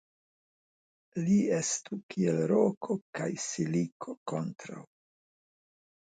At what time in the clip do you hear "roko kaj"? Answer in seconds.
2.51-3.27